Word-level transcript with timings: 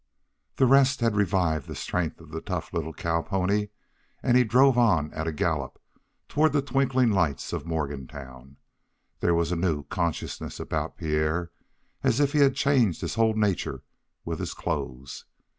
The 0.55 0.65
rest 0.65 1.01
had 1.01 1.15
revived 1.15 1.67
the 1.67 1.75
strength 1.75 2.19
of 2.19 2.31
the 2.31 2.41
tough 2.41 2.73
little 2.73 2.91
cow 2.91 3.21
pony, 3.21 3.67
and 4.23 4.35
he 4.35 4.43
drove 4.43 4.75
on 4.75 5.13
at 5.13 5.27
a 5.27 5.31
gallop 5.31 5.79
toward 6.27 6.53
the 6.53 6.61
twinkling 6.63 7.11
lights 7.11 7.53
of 7.53 7.67
Morgantown. 7.67 8.57
There 9.19 9.35
was 9.35 9.51
a 9.51 9.55
new 9.55 9.83
consciousness 9.83 10.59
about 10.59 10.97
Pierre 10.97 11.51
as 12.03 12.19
if 12.19 12.33
he 12.33 12.39
had 12.39 12.55
changed 12.55 13.01
his 13.01 13.13
whole 13.13 13.35
nature 13.35 13.83
with 14.25 14.39
his 14.39 14.55
clothes. 14.55 15.25